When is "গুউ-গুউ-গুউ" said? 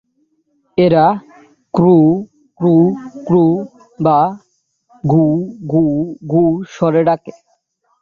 5.03-6.47